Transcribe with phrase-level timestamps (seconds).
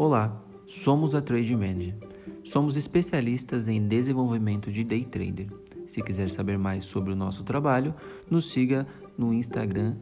[0.00, 1.96] Olá, somos a Trade Manager.
[2.44, 5.48] Somos especialistas em desenvolvimento de day trader.
[5.88, 7.92] Se quiser saber mais sobre o nosso trabalho,
[8.30, 8.86] nos siga
[9.18, 9.96] no Instagram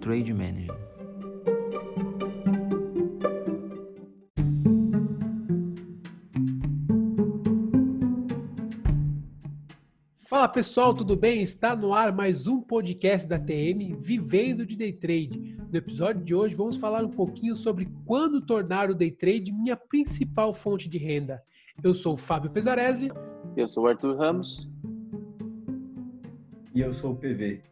[0.00, 0.72] @trademanager.
[10.28, 11.42] Fala pessoal, tudo bem?
[11.42, 15.56] Está no ar mais um podcast da TM Vivendo de Day Trade.
[15.72, 19.76] No episódio de hoje vamos falar um pouquinho sobre quando tornar o day trade minha
[19.76, 21.42] principal fonte de renda.
[21.84, 23.12] Eu sou o Fábio Pesarese.
[23.54, 24.66] Eu sou o Arthur Ramos.
[26.74, 27.62] E eu sou o PV.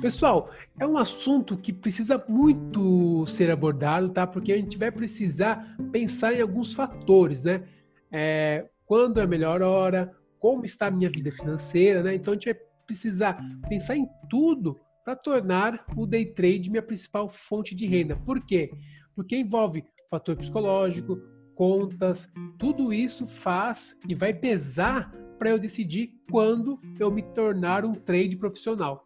[0.00, 4.26] Pessoal, é um assunto que precisa muito ser abordado, tá?
[4.26, 7.62] Porque a gente vai precisar pensar em alguns fatores, né?
[8.10, 12.12] É, quando é a melhor hora, como está a minha vida financeira, né?
[12.12, 17.28] Então a gente vai precisar pensar em tudo para tornar o day trade minha principal
[17.28, 18.16] fonte de renda.
[18.16, 18.70] Por quê?
[19.14, 21.18] Porque envolve fator psicológico,
[21.54, 27.94] contas, tudo isso faz e vai pesar para eu decidir quando eu me tornar um
[27.94, 29.04] trade profissional.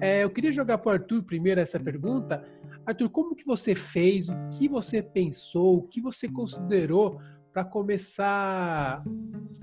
[0.00, 2.44] É, eu queria jogar para o Arthur primeiro essa pergunta.
[2.84, 4.28] Arthur, como que você fez?
[4.28, 5.78] O que você pensou?
[5.78, 7.20] O que você considerou
[7.52, 9.02] para começar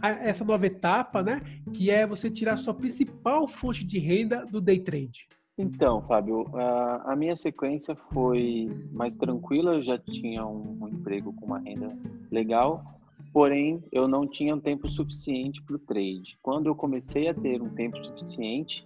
[0.02, 1.42] essa nova etapa, né?
[1.74, 5.28] Que é você tirar sua principal fonte de renda do day trade.
[5.58, 9.76] Então, Fábio, a, a minha sequência foi mais tranquila.
[9.76, 11.98] Eu já tinha um, um emprego com uma renda
[12.30, 12.84] legal,
[13.32, 16.38] porém eu não tinha um tempo suficiente para o trade.
[16.42, 18.86] Quando eu comecei a ter um tempo suficiente,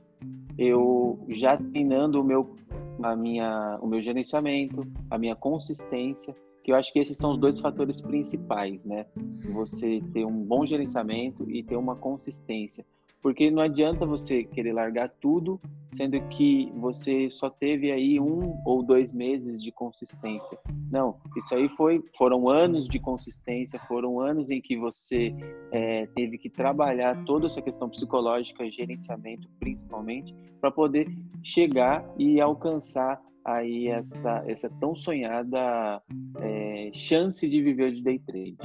[0.57, 2.55] eu já treinando o meu,
[3.01, 7.39] a minha, o meu gerenciamento, a minha consistência, que eu acho que esses são os
[7.39, 9.07] dois fatores principais, né?
[9.53, 12.85] Você ter um bom gerenciamento e ter uma consistência.
[13.21, 15.59] Porque não adianta você querer largar tudo,
[15.91, 20.57] sendo que você só teve aí um ou dois meses de consistência.
[20.91, 25.33] Não, isso aí foi, foram anos de consistência, foram anos em que você
[25.71, 31.07] é, teve que trabalhar toda essa questão psicológica, gerenciamento principalmente, para poder
[31.43, 36.01] chegar e alcançar aí essa, essa tão sonhada
[36.39, 38.57] é, chance de viver de day trade.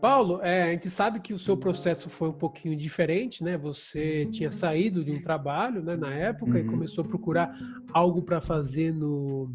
[0.00, 3.56] Paulo, é, a gente sabe que o seu processo foi um pouquinho diferente, né?
[3.56, 7.56] Você tinha saído de um trabalho, né, na época e começou a procurar
[7.92, 9.52] algo para fazer no,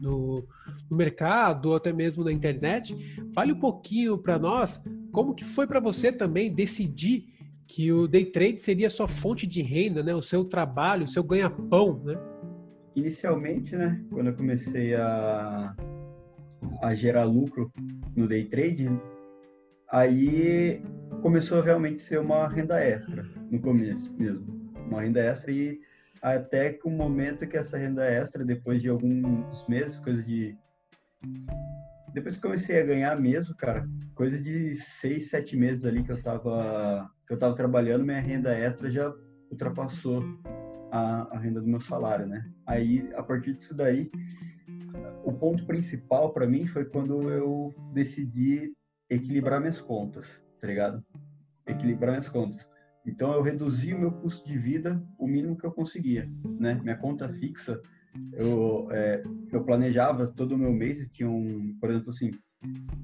[0.00, 0.46] no,
[0.90, 2.96] no, mercado ou até mesmo na internet.
[3.34, 7.34] Fale um pouquinho para nós como que foi para você também decidir
[7.66, 10.14] que o day trade seria sua fonte de renda, né?
[10.14, 12.16] O seu trabalho, o seu ganha-pão, né?
[12.96, 15.76] inicialmente, né, quando eu comecei a,
[16.82, 17.70] a gerar lucro
[18.16, 18.88] no day trade,
[19.90, 20.82] aí
[21.20, 25.78] começou a realmente ser uma renda extra no começo mesmo, uma renda extra e
[26.34, 30.56] até que o momento que essa renda extra, depois de alguns meses, coisa de
[32.12, 36.22] depois que comecei a ganhar mesmo, cara, coisa de seis, sete meses ali que eu
[36.22, 39.12] tava que eu tava trabalhando, minha renda extra já
[39.50, 40.24] ultrapassou
[40.90, 42.50] a, a renda do meu salário, né?
[42.66, 44.10] Aí, a partir disso daí,
[45.24, 48.72] o ponto principal para mim foi quando eu decidi
[49.08, 51.04] equilibrar minhas contas, tá ligado?
[51.66, 52.68] Equilibrar minhas contas.
[53.06, 56.28] Então, eu reduzi o meu custo de vida o mínimo que eu conseguia,
[56.58, 56.74] né?
[56.82, 57.80] Minha conta fixa,
[58.32, 59.22] eu, é,
[59.52, 62.30] eu planejava todo o meu mês, eu tinha um, por exemplo, assim,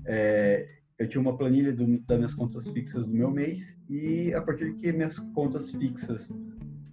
[0.04, 0.68] é,
[0.98, 4.72] eu tinha uma planilha do, das minhas contas fixas do meu mês e a partir
[4.72, 6.30] de que minhas contas fixas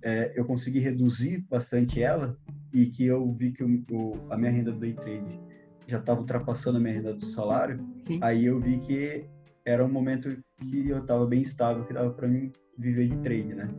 [0.02, 2.38] é, eu consegui reduzir bastante ela
[2.74, 5.40] e que eu vi que o, a minha renda do day trade
[5.88, 8.20] já estava ultrapassando a minha renda do salário, Sim.
[8.22, 9.26] aí eu vi que
[9.66, 13.54] era um momento que eu estava bem estável, que dava para mim viver de trade,
[13.54, 13.70] né?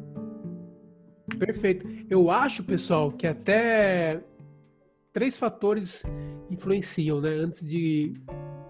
[1.39, 1.87] Perfeito.
[2.09, 4.23] Eu acho, pessoal, que até
[5.13, 6.03] três fatores
[6.51, 7.31] influenciam, né?
[7.31, 8.13] Antes de,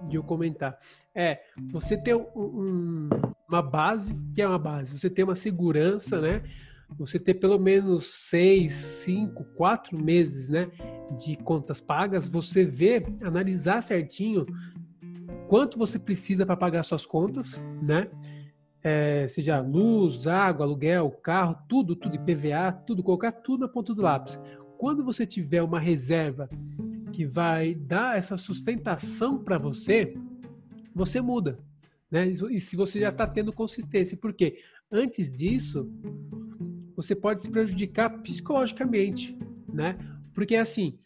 [0.08, 0.78] de eu comentar.
[1.14, 3.08] É, você ter um, um,
[3.48, 6.42] uma base, que é uma base, você ter uma segurança, né?
[6.98, 10.68] você ter pelo menos seis, cinco, quatro meses, né,
[11.16, 14.44] de contas pagas, você vê, analisar certinho
[15.46, 18.08] quanto você precisa para pagar suas contas, né?
[18.82, 24.00] É, seja luz, água, aluguel, carro, tudo, tudo, IPVA, tudo, colocar tudo na ponta do
[24.00, 24.40] lápis.
[24.78, 26.48] Quando você tiver uma reserva
[27.12, 30.16] que vai dar essa sustentação para você,
[30.94, 31.58] você muda.
[32.10, 32.28] Né?
[32.28, 34.58] E se você já está tendo consistência, porque
[34.90, 35.88] antes disso,
[36.96, 39.38] você pode se prejudicar psicologicamente,
[39.72, 39.96] né?
[40.34, 40.98] Porque assim,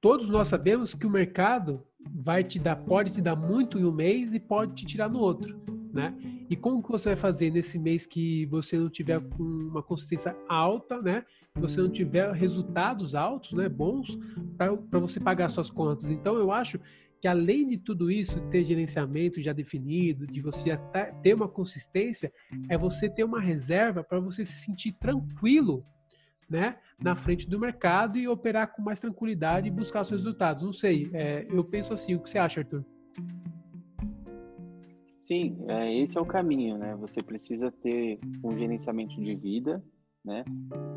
[0.00, 3.92] todos nós sabemos que o mercado vai te dar, pode te dar muito em um
[3.92, 5.60] mês e pode te tirar no outro,
[5.94, 6.12] né?
[6.50, 11.00] E como que você vai fazer nesse mês que você não tiver uma consistência alta,
[11.00, 11.24] né?
[11.54, 13.68] Você não tiver resultados altos, né?
[13.68, 14.18] Bons
[14.56, 16.10] para você pagar suas contas.
[16.10, 16.80] Então eu acho
[17.20, 20.78] que além de tudo isso, ter gerenciamento já definido, de você
[21.22, 22.30] ter uma consistência,
[22.68, 25.86] é você ter uma reserva para você se sentir tranquilo
[26.50, 30.62] né, na frente do mercado e operar com mais tranquilidade e buscar seus resultados.
[30.62, 32.84] Não sei, é, eu penso assim, o que você acha, Arthur?
[35.24, 36.94] Sim, é, esse é o caminho, né?
[36.96, 39.82] Você precisa ter um gerenciamento de vida,
[40.22, 40.44] né?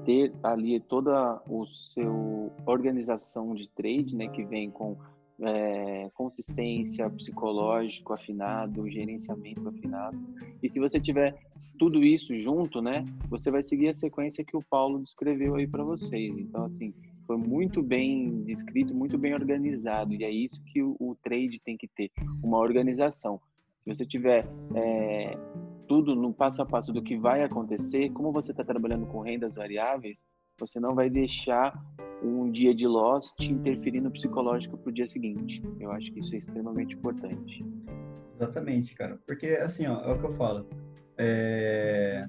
[0.04, 4.28] Ter ali toda o seu organização de trade, né?
[4.28, 4.98] Que vem com
[5.42, 10.20] é, consistência, psicológico afinado, gerenciamento afinado.
[10.62, 11.34] E se você tiver
[11.80, 13.06] tudo isso junto, né?
[13.30, 16.38] Você vai seguir a sequência que o Paulo descreveu aí para vocês.
[16.38, 16.94] Então, assim,
[17.26, 20.14] foi muito bem descrito, muito bem organizado.
[20.14, 22.12] E é isso que o, o trade tem que ter,
[22.44, 23.40] uma organização
[23.88, 24.46] se você tiver
[24.76, 25.38] é,
[25.88, 29.56] tudo no passo a passo do que vai acontecer, como você está trabalhando com rendas
[29.56, 30.26] variáveis,
[30.60, 31.74] você não vai deixar
[32.22, 35.62] um dia de loss te interferir no psicológico para o dia seguinte.
[35.80, 37.64] Eu acho que isso é extremamente importante.
[38.36, 39.20] Exatamente, cara.
[39.26, 40.68] Porque, assim, ó, é o que eu falo.
[41.18, 42.28] É...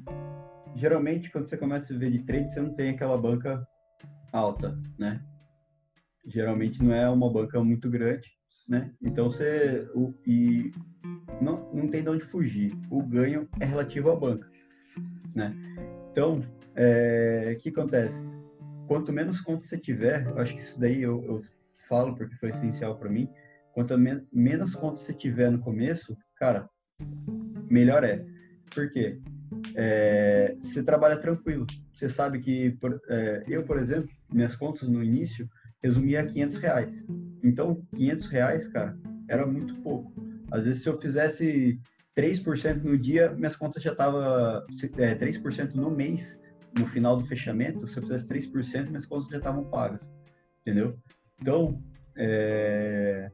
[0.77, 3.67] Geralmente, quando você começa a viver de trade, você não tem aquela banca
[4.33, 5.21] alta, né?
[6.25, 8.38] Geralmente não é uma banca muito grande,
[8.69, 8.93] né?
[9.01, 9.89] Então, você...
[9.95, 10.13] O...
[10.27, 10.71] E
[11.41, 12.77] não, não tem de onde fugir.
[12.91, 14.49] O ganho é relativo à banca,
[15.35, 15.55] né?
[16.11, 16.43] Então,
[16.75, 18.23] é, o que acontece?
[18.87, 21.43] Quanto menos contas você tiver, eu acho que isso daí eu, eu
[21.89, 23.29] falo porque foi essencial para mim.
[23.73, 26.69] Quanto men menos contas você tiver no começo, cara,
[27.71, 28.25] melhor é.
[28.75, 29.21] Por quê?
[29.75, 31.67] É, você trabalha tranquilo.
[31.95, 35.49] Você sabe que, por, é, eu, por exemplo, minhas contas no início
[35.83, 37.07] resumia a 500 reais.
[37.43, 38.99] Então, 500 reais, cara,
[39.29, 40.13] era muito pouco.
[40.51, 41.81] Às vezes, se eu fizesse
[42.17, 44.21] 3% no dia, minhas contas já estavam
[44.97, 46.39] é, 3% no mês,
[46.79, 47.87] no final do fechamento.
[47.87, 50.11] Se eu fizesse 3%, minhas contas já estavam pagas,
[50.61, 50.99] entendeu?
[51.41, 51.83] Então,
[52.17, 53.31] é,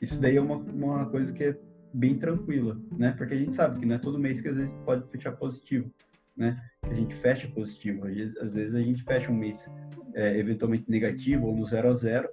[0.00, 1.58] isso daí é uma, uma coisa que é
[1.92, 3.12] bem tranquila, né?
[3.12, 5.90] Porque a gente sabe que não é todo mês que a gente pode fechar positivo,
[6.36, 6.62] né?
[6.82, 8.06] A gente fecha positivo.
[8.40, 9.68] Às vezes a gente fecha um mês
[10.14, 12.28] é, eventualmente negativo ou no zero a zero,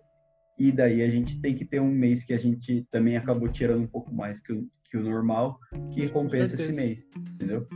[0.57, 3.81] e daí a gente tem que ter um mês que a gente também acabou tirando
[3.81, 5.60] um pouco mais que o, que o normal,
[5.92, 7.68] que compensa esse mês, entendeu?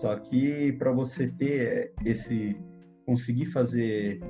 [0.00, 2.56] Só que para você ter esse,
[3.04, 4.20] conseguir fazer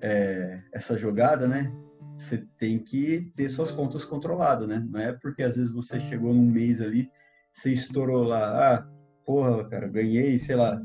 [0.00, 1.68] é, essa jogada, né?
[2.16, 4.84] Você tem que ter suas contas controladas, né?
[4.88, 7.10] Não é porque às vezes você chegou num mês ali,
[7.52, 8.88] você estourou lá, ah,
[9.26, 10.80] porra, cara, ganhei, sei lá,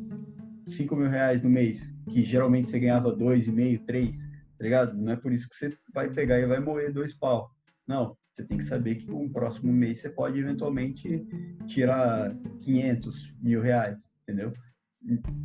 [0.68, 4.33] 5 mil reais no mês, que geralmente você ganhava dois e meio, três
[4.64, 4.98] tá ligado?
[4.98, 7.52] Não é por isso que você vai pegar e vai moer dois pau.
[7.86, 11.28] Não, você tem que saber que no próximo mês você pode eventualmente
[11.68, 14.54] tirar 500 mil reais, entendeu?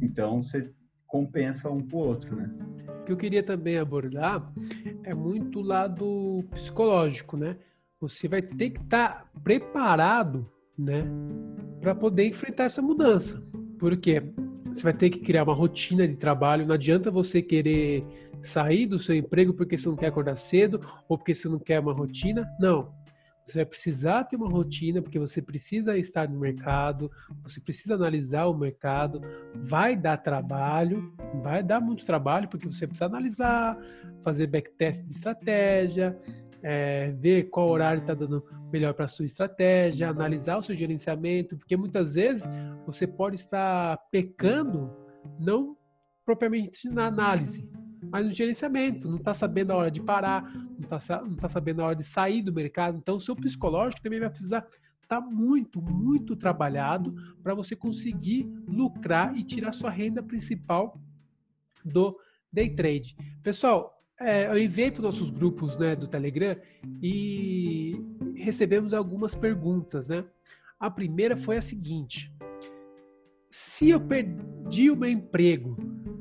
[0.01, 0.73] Então você
[1.05, 2.49] compensa um pro outro, né?
[3.01, 4.53] O que eu queria também abordar
[5.03, 7.57] é muito lado psicológico, né?
[8.01, 10.49] Você vai ter que estar tá preparado,
[10.79, 11.05] né,
[11.81, 13.43] para poder enfrentar essa mudança.
[13.81, 14.23] Porque
[14.73, 16.67] você vai ter que criar uma rotina de trabalho.
[16.67, 18.05] Não adianta você querer
[18.41, 21.81] sair do seu emprego porque você não quer acordar cedo ou porque você não quer
[21.81, 22.49] uma rotina.
[22.61, 22.93] Não.
[23.49, 27.11] Você vai precisar ter uma rotina porque você precisa estar no mercado,
[27.43, 29.23] você precisa analisar o mercado.
[29.55, 33.79] Vai dar trabalho, vai dar muito trabalho porque você precisa analisar,
[34.23, 36.19] fazer backtest de estratégia,
[36.63, 41.77] é, ver qual horário está dando melhor para sua estratégia, analisar o seu gerenciamento, porque
[41.77, 42.47] muitas vezes
[42.85, 44.91] você pode estar pecando
[45.39, 45.77] não
[46.25, 47.69] propriamente na análise,
[48.11, 50.99] mas no gerenciamento, não está sabendo a hora de parar, não está
[51.41, 52.97] tá sabendo a hora de sair do mercado.
[52.99, 54.67] Então, o seu psicológico também vai precisar
[55.03, 61.01] estar tá muito, muito trabalhado para você conseguir lucrar e tirar sua renda principal
[61.85, 62.19] do
[62.53, 63.17] day trade.
[63.43, 66.57] Pessoal, é, eu enviei para os nossos grupos né, do Telegram
[67.03, 67.95] e
[68.35, 70.09] recebemos algumas perguntas.
[70.09, 70.25] Né?
[70.79, 72.33] A primeira foi a seguinte:
[73.49, 75.77] se eu perdi o meu emprego,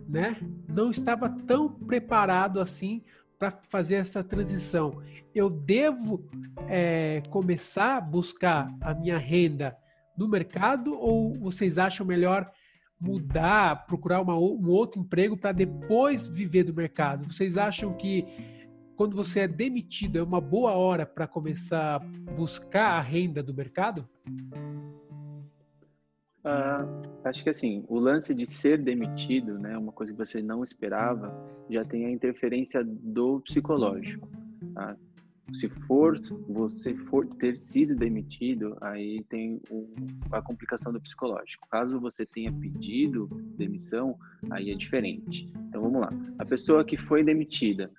[0.08, 0.38] né,
[0.68, 3.04] não estava tão preparado assim
[3.39, 5.01] para fazer essa transição,
[5.34, 6.27] eu devo
[6.68, 9.75] é, começar a buscar a minha renda
[10.18, 12.51] no mercado ou vocês acham melhor
[13.00, 17.32] mudar, procurar uma, um outro emprego para depois viver do mercado?
[17.32, 18.25] Vocês acham que
[18.96, 23.54] quando você é demitido é uma boa hora para começar a buscar a renda do
[23.54, 24.08] mercado?
[26.44, 26.86] Ah,
[27.25, 31.32] acho que assim, o lance de ser demitido, né, uma coisa que você não esperava,
[31.70, 34.27] já tem a interferência do psicológico.
[34.74, 34.96] Tá?
[35.54, 39.62] Se for você for ter sido demitido, aí tem
[40.32, 41.68] a complicação do psicológico.
[41.70, 43.27] Caso você tenha pedido
[43.58, 44.18] demissão,
[44.50, 45.51] aí é diferente.
[45.70, 46.12] Então vamos lá.
[46.38, 47.92] A pessoa que foi demitida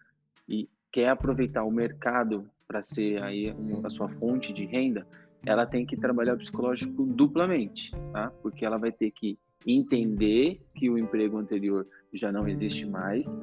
[0.49, 5.07] e quer aproveitar o mercado para ser aí a sua fonte de renda,
[5.45, 8.31] ela tem que trabalhar o psicológico duplamente, tá?
[8.43, 13.37] Porque ela vai ter que entender que o emprego anterior já não existe mais,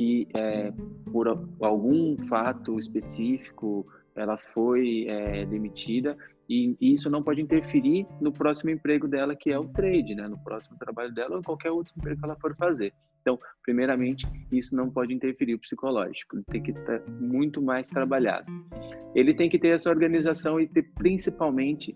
[0.00, 0.72] que é,
[1.12, 1.28] por
[1.60, 6.16] algum fato específico ela foi é, demitida
[6.48, 10.26] e, isso não pode interferir no próximo emprego dela, que é o trade, né?
[10.26, 12.94] No próximo trabalho dela ou qualquer outro emprego que ela for fazer.
[13.20, 18.50] Então, primeiramente, isso não pode interferir o psicológico, ele tem que estar muito mais trabalhado.
[19.14, 21.94] Ele tem que ter essa organização e ter principalmente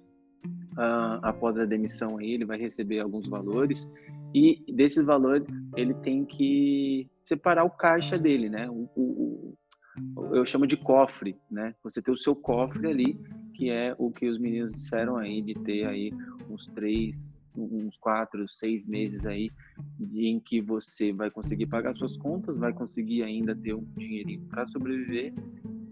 [1.23, 3.91] após a demissão aí, ele vai receber alguns valores
[4.35, 8.69] e desses valores ele tem que separar o caixa dele, né?
[8.69, 9.57] O, o,
[10.17, 11.75] o, eu chamo de cofre, né?
[11.83, 13.19] Você tem o seu cofre ali,
[13.55, 16.13] que é o que os meninos disseram aí de ter aí
[16.51, 19.51] uns três, uns quatro, seis meses aí
[20.13, 24.67] em que você vai conseguir pagar suas contas, vai conseguir ainda ter um dinheirinho para
[24.67, 25.33] sobreviver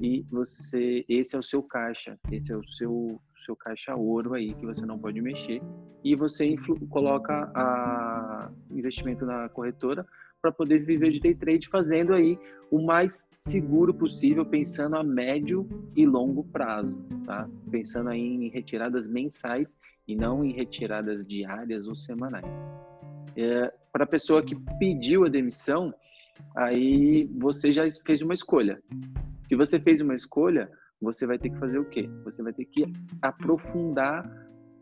[0.00, 4.54] e você, esse é o seu caixa, esse é o seu seu caixa ouro aí
[4.54, 5.60] que você não pode mexer
[6.04, 6.56] e você
[6.90, 10.06] coloca a investimento na corretora
[10.40, 12.36] para poder viver de day trade fazendo aí
[12.70, 17.48] o mais seguro possível, pensando a médio e longo prazo, tá?
[17.70, 22.64] Pensando aí em retiradas mensais e não em retiradas diárias ou semanais.
[23.36, 25.94] É, para a pessoa que pediu a demissão,
[26.56, 28.82] aí você já fez uma escolha.
[29.46, 30.70] Se você fez uma escolha,
[31.02, 32.08] você vai ter que fazer o quê?
[32.24, 32.90] Você vai ter que
[33.20, 34.24] aprofundar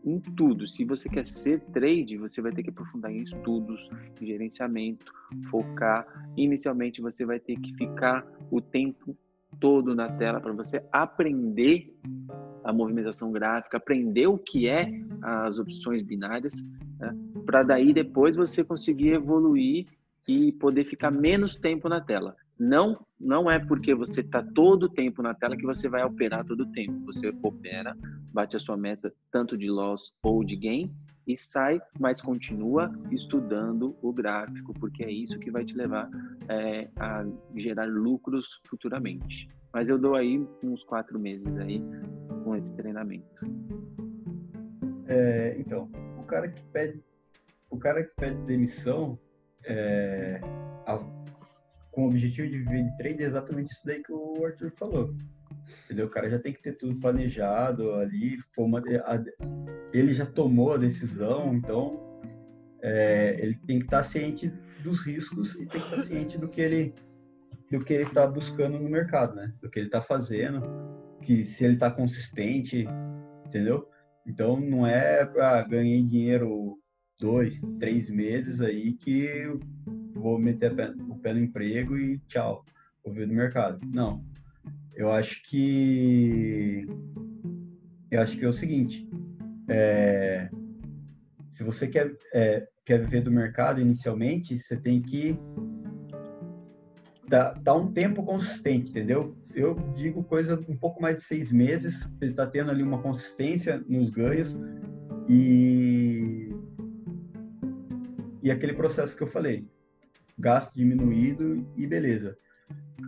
[0.05, 0.67] em tudo.
[0.67, 5.11] Se você quer ser trade, você vai ter que aprofundar em estudos, em gerenciamento,
[5.49, 6.05] focar.
[6.37, 9.15] Inicialmente, você vai ter que ficar o tempo
[9.59, 11.93] todo na tela para você aprender
[12.63, 14.89] a movimentação gráfica, aprender o que é
[15.21, 16.63] as opções binárias,
[16.99, 17.13] né?
[17.45, 19.87] para daí depois você conseguir evoluir
[20.27, 22.35] e poder ficar menos tempo na tela.
[22.57, 26.43] Não, não é porque você está todo o tempo na tela que você vai operar
[26.43, 27.05] todo o tempo.
[27.05, 27.95] Você opera,
[28.33, 30.91] bate a sua meta tanto de loss ou de gain
[31.27, 36.09] e sai, mas continua estudando o gráfico, porque é isso que vai te levar
[36.49, 37.23] é, a
[37.55, 39.47] gerar lucros futuramente.
[39.71, 41.81] Mas eu dou aí uns quatro meses aí
[42.43, 43.45] com esse treinamento.
[45.07, 47.01] É, então, o cara que pede,
[47.69, 49.17] o cara que pede demissão,
[49.63, 50.41] é,
[51.91, 55.13] com o objetivo de viver de trade é exatamente isso daí que o Arthur falou.
[55.85, 56.07] Entendeu?
[56.07, 59.23] O cara já tem que ter tudo planejado ali, uma, a,
[59.93, 62.19] ele já tomou a decisão, então
[62.81, 64.51] é, ele tem que estar ciente
[64.83, 66.93] dos riscos e tem que estar ciente do que ele
[67.69, 69.53] do que ele está buscando no mercado, né?
[69.61, 70.61] Do que ele está fazendo,
[71.21, 72.85] que se ele está consistente,
[73.45, 73.87] entendeu?
[74.27, 76.77] Então não é para ganhar dinheiro
[77.17, 79.47] dois, três meses aí que
[80.13, 80.91] vou meter pé
[81.23, 82.65] no emprego e tchau,
[83.03, 83.79] vou ver no mercado.
[83.85, 84.23] Não.
[84.95, 86.85] Eu acho que
[88.09, 89.09] eu acho que é o seguinte,
[89.69, 90.49] é,
[91.51, 95.39] se você quer é, quer viver do mercado inicialmente, você tem que
[97.63, 99.37] dar um tempo consistente, entendeu?
[99.55, 103.81] Eu digo coisa um pouco mais de seis meses, você está tendo ali uma consistência
[103.87, 104.59] nos ganhos
[105.29, 106.49] e
[108.43, 109.67] e aquele processo que eu falei,
[110.41, 112.35] gasto diminuído e beleza.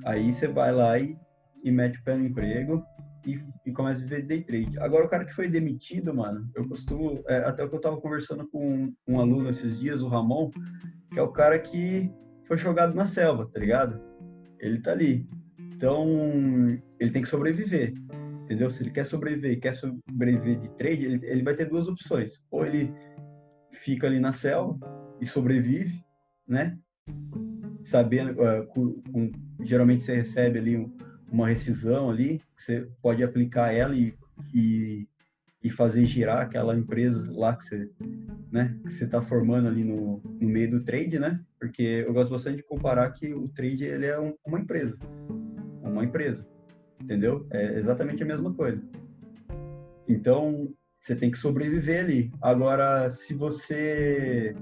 [0.06, 1.18] Aí você vai lá e,
[1.63, 2.84] e mete o pé no emprego
[3.25, 4.78] e, e, começa a viver day trade.
[4.80, 8.48] Agora, o cara que foi demitido, mano, eu costumo, é, até que eu tava conversando
[8.48, 10.52] com um, um aluno esses dias, o Ramon,
[11.12, 12.12] que é o cara que
[12.46, 14.02] foi jogado na selva, tá ligado?
[14.60, 15.28] Ele tá ali.
[15.74, 16.08] Então,
[17.00, 17.94] ele tem que sobreviver,
[18.44, 18.70] entendeu?
[18.70, 22.44] Se ele quer sobreviver quer sobreviver de trade, ele, ele vai ter duas opções.
[22.52, 22.94] Ou ele
[23.72, 24.78] fica ali na selva
[25.20, 26.04] e sobrevive,
[26.48, 26.78] né?
[27.83, 29.01] Sabendo, uh, com,
[29.62, 30.91] geralmente você recebe ali um,
[31.31, 34.15] uma rescisão ali, você pode aplicar ela e,
[34.53, 35.07] e,
[35.63, 37.89] e, fazer girar aquela empresa lá que você
[38.51, 41.41] né, que você está formando ali no, no meio do trade, né?
[41.60, 44.98] Porque eu gosto bastante de comparar que o trade ele é um, uma empresa,
[45.81, 46.48] uma empresa,
[47.01, 47.48] entendeu?
[47.51, 48.81] É exatamente a mesma coisa.
[50.07, 52.31] Então você tem que sobreviver ali.
[52.41, 54.55] Agora, se você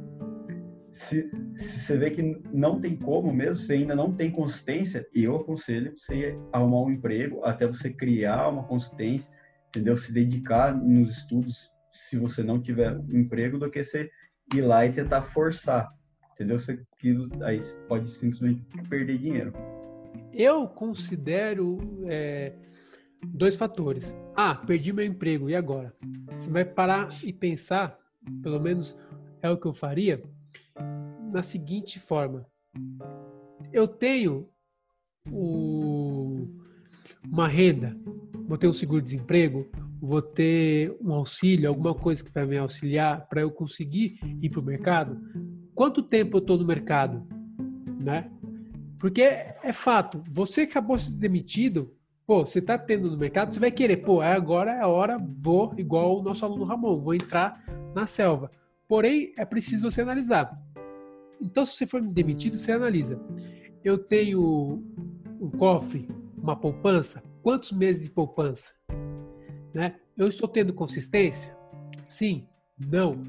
[0.92, 2.22] se, se, você vê que
[2.52, 7.44] não tem como mesmo, você ainda não tem consistência, eu aconselho você arrumar um emprego
[7.46, 9.32] até você criar uma consistência,
[9.70, 9.96] entendeu?
[9.96, 14.10] Se dedicar nos estudos, se você não tiver um emprego, do que você
[14.54, 15.90] ir lá e tentar forçar,
[16.34, 16.60] entendeu?
[16.60, 16.80] Você,
[17.44, 19.54] aí você pode simplesmente perder dinheiro.
[20.34, 22.54] Eu considero é,
[23.26, 24.16] dois fatores.
[24.36, 25.94] Ah, perdi meu emprego, e agora?
[26.36, 27.98] Você vai parar e pensar,
[28.44, 28.96] pelo menos
[29.42, 30.22] é o que eu faria,
[31.32, 32.46] na seguinte forma:
[33.72, 34.50] eu tenho
[35.32, 36.48] o,
[37.24, 37.96] uma renda
[38.52, 39.66] vou ter um seguro-desemprego,
[40.02, 44.60] vou ter um auxílio, alguma coisa que vai me auxiliar para eu conseguir ir para
[44.60, 45.18] o mercado?
[45.74, 47.26] Quanto tempo eu estou no mercado?
[47.98, 48.30] Né?
[49.00, 51.94] Porque é fato, você acabou ser demitido,
[52.28, 55.74] pô, você está tendo no mercado, você vai querer, pô, agora é a hora, vou,
[55.78, 57.64] igual o nosso aluno Ramon, vou entrar
[57.96, 58.52] na selva.
[58.86, 60.62] Porém, é preciso você analisar.
[61.42, 63.20] Então, se você for demitido, você analisa.
[63.84, 64.84] Eu tenho
[65.40, 66.08] um cofre,
[66.38, 68.74] uma poupança, quantos meses de poupança?
[69.74, 69.96] Né?
[70.16, 71.58] Eu estou tendo consistência?
[72.08, 73.24] Sim, não.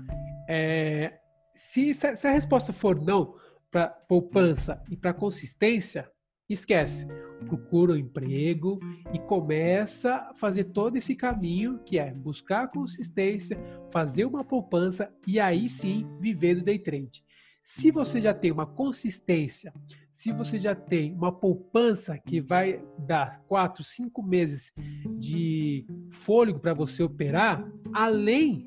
[0.49, 1.19] É,
[1.55, 3.35] se, se, a resposta for não
[3.71, 6.11] para poupança e para consistência,
[6.49, 7.07] esquece.
[7.47, 8.79] Procura um emprego
[9.13, 13.59] e começa a fazer todo esse caminho que é buscar consistência,
[13.91, 17.25] fazer uma poupança e aí sim viver do day trade.
[17.63, 19.73] Se você já tem uma consistência,
[20.11, 24.73] se você já tem uma poupança que vai dar quatro, cinco meses
[25.17, 27.65] de fôlego para você operar,
[27.95, 28.67] além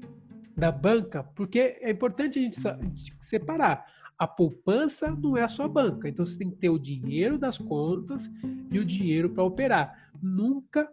[0.56, 2.58] da banca, porque é importante a gente
[3.20, 3.86] separar.
[4.18, 7.58] A poupança não é a sua banca, então você tem que ter o dinheiro das
[7.58, 8.32] contas
[8.72, 10.10] e o dinheiro para operar.
[10.24, 10.90] Nunca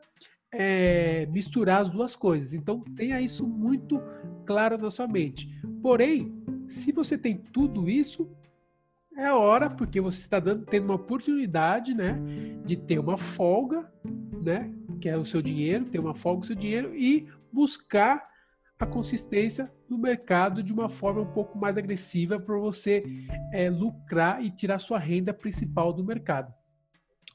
[0.50, 2.52] é, misturar as duas coisas.
[2.52, 4.02] Então tenha isso muito
[4.44, 5.48] claro na sua mente.
[5.80, 6.34] Porém,
[6.72, 8.28] se você tem tudo isso,
[9.16, 12.18] é hora, porque você está dando, tendo uma oportunidade, né,
[12.64, 13.90] de ter uma folga,
[14.42, 18.26] né, que é o seu dinheiro, ter uma folga o seu dinheiro e buscar
[18.78, 23.04] a consistência no mercado de uma forma um pouco mais agressiva para você
[23.52, 26.52] é, lucrar e tirar sua renda principal do mercado.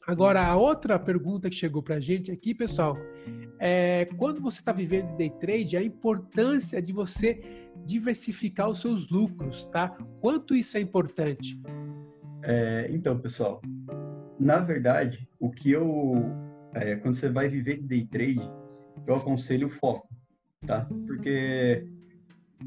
[0.05, 2.97] Agora, a outra pergunta que chegou para a gente aqui, pessoal,
[3.59, 9.65] é quando você está vivendo day trade, a importância de você diversificar os seus lucros,
[9.67, 9.89] tá?
[10.19, 11.59] Quanto isso é importante?
[12.43, 13.61] É, então, pessoal,
[14.39, 16.13] na verdade, o que eu,
[16.73, 18.51] é, quando você vai viver de day trade,
[19.07, 20.07] eu aconselho foco,
[20.65, 20.85] tá?
[21.07, 21.87] Porque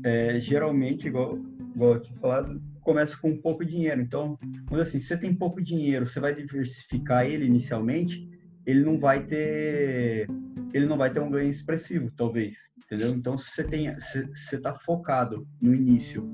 [0.03, 1.38] é, geralmente, igual,
[1.75, 4.01] igual eu tinha falado, começa com pouco dinheiro.
[4.01, 8.29] Então, quando assim, você tem pouco dinheiro, você vai diversificar ele inicialmente,
[8.66, 10.27] ele não vai ter
[10.73, 12.59] ele não vai ter um ganho expressivo, talvez,
[12.90, 13.14] entendeu?
[13.14, 16.29] Então, se você tem, se você está focado no início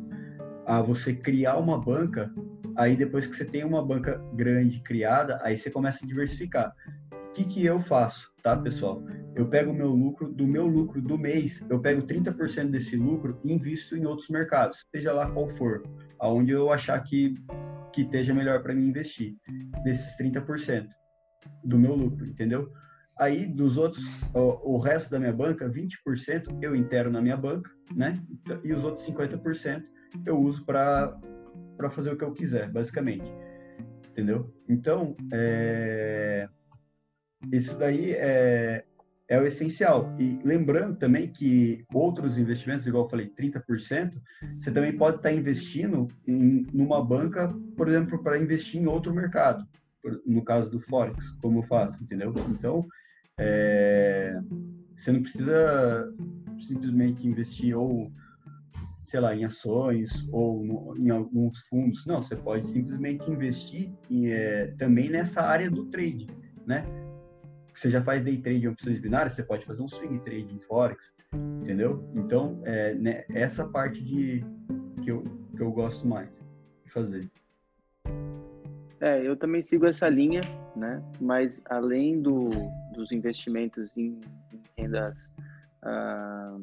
[0.67, 2.33] a você criar uma banca,
[2.75, 6.75] aí depois que você tem uma banca grande criada, aí você começa a diversificar.
[7.13, 9.05] O que, que eu faço, tá, pessoal?
[9.35, 13.39] Eu pego o meu lucro, do meu lucro do mês, eu pego 30% desse lucro
[13.45, 15.83] e invisto em outros mercados, seja lá qual for,
[16.19, 17.35] aonde eu achar que,
[17.93, 19.37] que esteja melhor para mim investir,
[19.85, 20.89] desses 30%
[21.63, 22.73] do meu lucro, entendeu?
[23.19, 27.71] Aí, dos outros, o, o, resto da minha banca, 20% eu intero na minha banca,
[27.95, 28.23] né?
[28.63, 29.83] E os outros 50%
[30.25, 31.19] eu uso para
[31.91, 33.25] fazer o que eu quiser, basicamente.
[34.11, 34.55] Entendeu?
[34.69, 36.49] Então, é,
[37.53, 38.85] isso daí é,
[39.29, 40.15] é o essencial.
[40.19, 44.21] E lembrando também que outros investimentos, igual eu falei, 30%,
[44.59, 49.67] você também pode estar investindo em numa banca, por exemplo, para investir em outro mercado.
[50.25, 52.33] No caso do Forex, como eu faço, entendeu?
[52.51, 52.87] Então,
[53.39, 54.41] é,
[54.97, 56.13] você não precisa
[56.59, 58.11] simplesmente investir ou,
[59.05, 62.07] sei lá, em ações ou no, em alguns fundos.
[62.07, 66.27] Não, você pode simplesmente investir em, é, também nessa área do trade,
[66.67, 66.85] né?
[67.75, 70.61] Você já faz day trade em opções binárias, você pode fazer um swing trade em
[70.61, 71.13] forex,
[71.61, 72.11] entendeu?
[72.15, 74.43] Então, é, né, essa parte de
[75.03, 75.23] que eu,
[75.55, 76.43] que eu gosto mais
[76.83, 77.31] de fazer.
[79.01, 80.41] É, eu também sigo essa linha,
[80.75, 81.03] né?
[81.21, 82.49] Mas além do,
[82.95, 84.21] dos investimentos em,
[84.53, 85.33] em rendas
[85.85, 86.61] uh,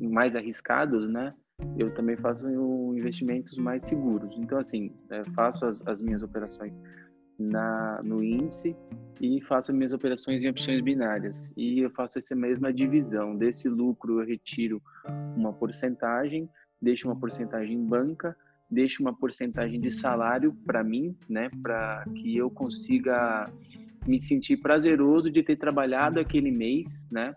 [0.00, 1.34] mais arriscados, né?
[1.76, 2.48] Eu também faço
[2.96, 4.36] investimentos mais seguros.
[4.38, 6.80] Então, assim, é, faço as, as, minhas operações
[7.38, 8.76] na, no índice
[9.20, 11.52] e faço as minhas operações em opções binárias.
[11.56, 13.36] E eu faço essa mesma divisão.
[13.36, 14.80] Desse lucro, eu retiro
[15.36, 16.48] uma porcentagem,
[16.80, 18.36] deixo uma porcentagem em banca,
[18.70, 21.50] deixo uma porcentagem de salário para mim, né?
[21.62, 23.50] Para que eu consiga
[24.06, 27.34] me sentir prazeroso de ter trabalhado aquele mês, né?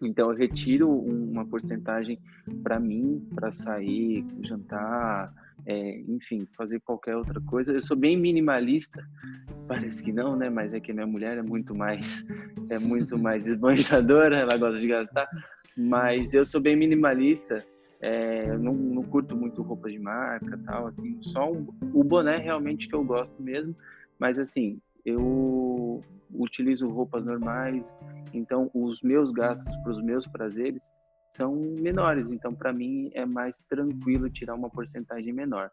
[0.00, 2.18] Então eu retiro uma porcentagem
[2.62, 5.32] para mim, para sair, jantar,
[5.66, 7.72] é, enfim, fazer qualquer outra coisa.
[7.72, 9.04] Eu sou bem minimalista,
[9.66, 10.48] parece que não, né?
[10.48, 12.28] Mas é que minha mulher é muito mais,
[12.70, 15.28] é muito mais esbanjadora, ela gosta de gastar.
[15.76, 17.64] Mas eu sou bem minimalista.
[18.00, 21.18] É, não, não, curto muito roupa de marca, tal, assim.
[21.22, 23.74] Só o boné realmente que eu gosto mesmo.
[24.18, 27.96] Mas assim, eu utilizo roupas normais,
[28.32, 30.92] então os meus gastos para os meus prazeres
[31.30, 35.70] são menores, então para mim é mais tranquilo tirar uma porcentagem menor.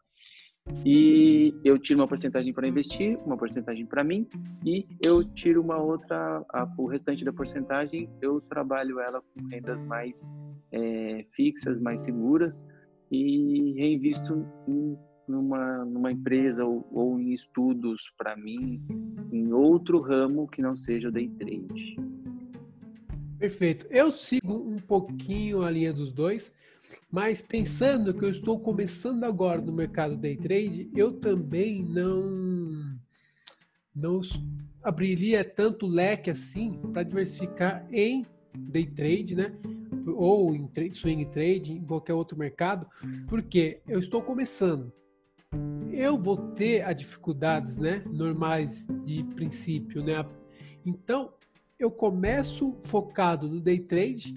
[0.83, 4.27] e eu tiro uma porcentagem para investir, uma porcentagem para mim
[4.65, 9.81] e eu tiro uma outra, a, o restante da porcentagem eu trabalho ela com rendas
[9.83, 10.33] mais
[10.71, 12.65] é, fixas, mais seguras
[13.11, 14.97] e reinvisto em,
[15.27, 18.81] numa, numa empresa ou, ou em estudos para mim,
[19.31, 21.97] em outro ramo que não seja o day trade.
[23.37, 23.85] Perfeito.
[23.89, 26.53] Eu sigo um pouquinho a linha dos dois.
[27.11, 32.99] Mas pensando que eu estou começando agora no mercado day trade, eu também não
[33.95, 34.19] não
[34.83, 38.25] abriria tanto leque assim para diversificar em
[38.57, 39.53] day trade, né?
[40.15, 42.87] Ou em trade, swing trade, em qualquer outro mercado,
[43.27, 44.91] porque eu estou começando.
[45.91, 50.25] Eu vou ter as dificuldades, né, normais de princípio, né?
[50.85, 51.33] Então,
[51.79, 54.35] eu começo focado no day trade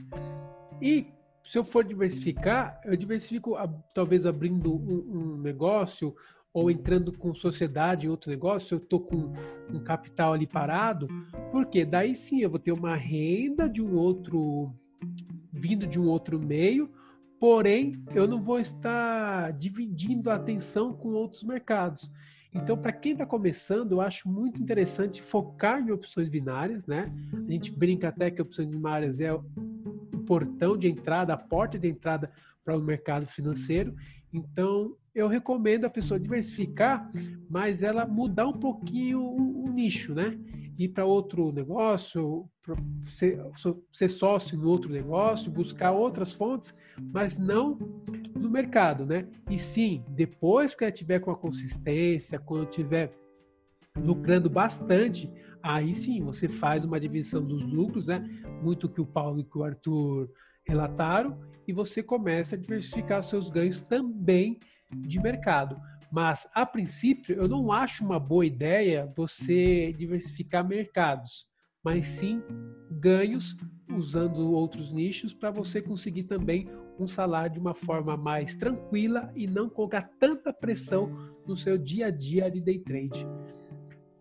[0.81, 1.07] e
[1.43, 3.57] se eu for diversificar, eu diversifico
[3.95, 6.15] talvez abrindo um, um negócio
[6.59, 9.33] ou entrando com sociedade em outro negócio, eu estou com
[9.73, 11.07] um capital ali parado,
[11.53, 14.73] porque daí sim eu vou ter uma renda de um outro,
[15.53, 16.91] vindo de um outro meio,
[17.39, 22.13] porém eu não vou estar dividindo a atenção com outros mercados.
[22.53, 27.13] Então, para quem está começando, eu acho muito interessante focar em opções binárias, né?
[27.47, 29.31] A gente brinca até que opções binárias é
[30.27, 32.31] portão de entrada, a porta de entrada
[32.69, 33.97] para o mercado financeiro.
[34.31, 37.11] Então, eu recomendo a pessoa diversificar,
[37.49, 40.39] mas ela mudar um pouquinho o, o nicho, né?
[40.79, 42.47] Ir para outro negócio,
[43.03, 43.41] ser,
[43.91, 46.75] ser sócio no outro negócio, buscar outras fontes,
[47.11, 47.79] mas não
[48.37, 49.27] no mercado, né?
[49.49, 53.15] E sim, depois que ela tiver com a consistência, quando tiver
[53.97, 58.21] lucrando bastante, aí sim você faz uma divisão dos lucros, né?
[58.63, 60.29] Muito que o Paulo e que o Arthur
[60.69, 64.59] relataram, e você começa a diversificar seus ganhos também
[64.93, 65.81] de mercado.
[66.11, 71.47] Mas, a princípio, eu não acho uma boa ideia você diversificar mercados,
[71.83, 72.43] mas sim
[72.91, 73.57] ganhos
[73.95, 79.47] usando outros nichos para você conseguir também um salário de uma forma mais tranquila e
[79.47, 81.11] não colocar tanta pressão
[81.47, 83.27] no seu dia a dia de day trade.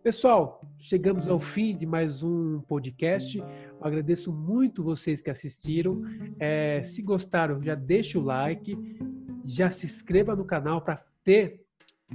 [0.04, 3.44] Pessoal, chegamos ao fim de mais um podcast.
[3.80, 6.02] Eu agradeço muito vocês que assistiram.
[6.40, 8.78] É, se gostaram, já deixa o like,
[9.46, 11.63] já se inscreva no canal para ter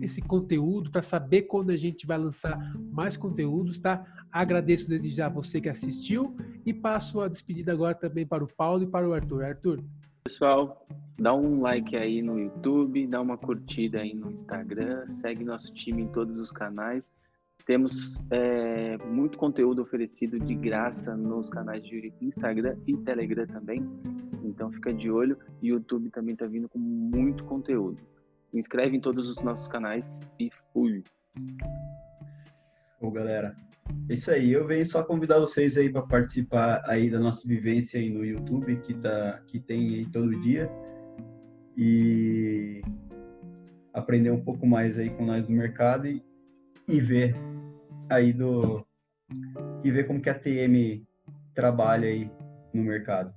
[0.00, 2.58] esse conteúdo, para saber quando a gente vai lançar
[2.90, 4.04] mais conteúdos, tá?
[4.30, 8.84] Agradeço desde já você que assistiu e passo a despedida agora também para o Paulo
[8.84, 9.44] e para o Arthur.
[9.44, 9.84] Arthur.
[10.24, 10.86] Pessoal,
[11.18, 16.02] dá um like aí no YouTube, dá uma curtida aí no Instagram, segue nosso time
[16.02, 17.14] em todos os canais
[17.64, 23.82] temos é, muito conteúdo oferecido de graça nos canais de Instagram e Telegram também.
[24.44, 25.38] Então fica de olho.
[25.62, 27.98] YouTube também está vindo com muito conteúdo.
[28.52, 31.02] Inscreve em todos os nossos canais e fui.
[33.00, 33.56] Bom, galera,
[34.08, 34.52] é isso aí.
[34.52, 38.76] Eu venho só convidar vocês aí para participar aí da nossa vivência aí no YouTube
[38.80, 40.70] que tá que tem aí todo dia
[41.76, 42.82] e
[43.92, 46.22] aprender um pouco mais aí com nós no mercado e,
[46.92, 47.34] e ver
[48.10, 48.86] aí do
[49.82, 51.02] e ver como que a TM
[51.54, 52.30] trabalha aí
[52.74, 53.34] no mercado.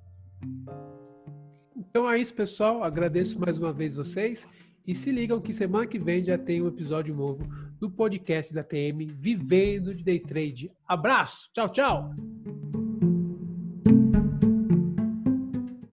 [1.75, 2.83] Então é isso, pessoal.
[2.83, 4.45] Agradeço mais uma vez vocês
[4.85, 7.47] e se ligam que semana que vem já tem um episódio novo
[7.79, 10.69] do podcast da TM Vivendo de Day Trade.
[10.85, 12.13] Abraço, tchau, tchau.